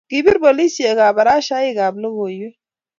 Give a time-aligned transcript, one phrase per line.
[0.09, 2.55] kipir polisek kabarashaik ab lokoiywek